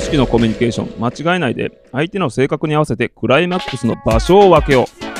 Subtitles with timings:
[0.00, 5.12] 時のコミュニケーション、間違えないで、相手の性格に合わせてクライマックスの場所を分けよう。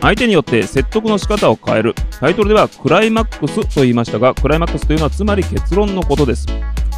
[0.00, 1.94] 相手によって説得の仕方を変える。
[2.20, 6.46] タイトルではクライマックスと言いましたが、クライマックスというのはつまり結論のことです。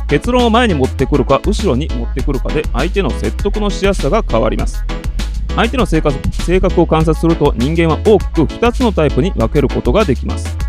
[0.08, 4.84] 結論を前に持ってくるか、後ろに持ってくるかで相手の説得のしやすさが変わります。
[5.56, 10.59] 相手の性格性格を観察すると人間は大きく2つのタイプに分けることができます。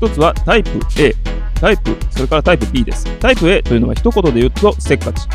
[0.00, 1.14] 1つはタイプ A、
[1.60, 3.06] タイプ、それからタイプ B です。
[3.18, 5.26] タイプ A というのは一言で言うとせっかち。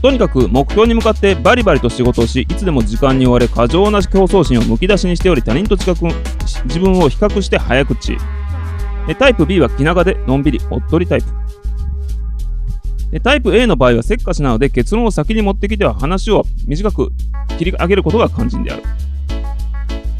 [0.00, 6.06] とにかく目標に向かってバリバリと仕事をし、いつでも時間に追われ過剰な競争心をむき出しにしており、他人と近く
[6.64, 8.16] 自分を比較して早口。
[9.18, 11.26] タイプ B は気長でのんびりおっとりタイプ。
[13.22, 17.10] タイプ A の場合はせっかちなので結論を先に持ってきては話を短く
[17.58, 18.82] 切り上げることが肝心である。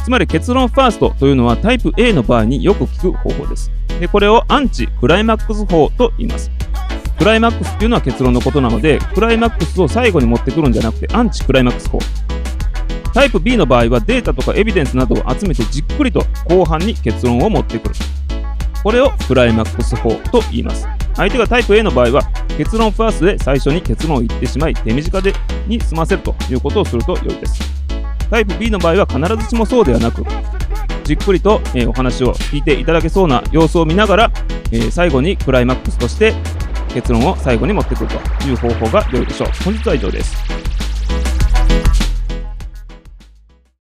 [0.03, 3.71] つまり結論ファーストというのはタイプ A の場合によく聞く方法です。
[4.01, 6.51] でこれをアンチクライマックス法と言います。
[7.19, 11.99] クライマックスっていうのは結論のことなので、クライマックスを最後に持ってくるんじゃなくて、アンチクライマックス法。
[13.13, 17.95] タイプ B の場合はデータとかエビデンスなどを集めてじっくりと後半に結論を持ってくる。
[18.83, 20.89] これをクライマックス法と言います。
[21.15, 22.23] 相手がタイプ A の場合は
[22.57, 25.35] 結論ファーストで最初に結論を言ってしまい手短で
[25.67, 27.80] に済ませるということをすると良いです。
[28.31, 30.25] タイプ B の場合は必ずしもそうではなく
[31.05, 34.33] じっくりと、えー、お話を聞いていただけそうな様子を見ながら、
[34.71, 36.35] えー、最後にクライマックスとして
[36.95, 39.49] 結論を最後に持ってくるという方法が良いでしょう。
[39.65, 40.70] 本日は以上です。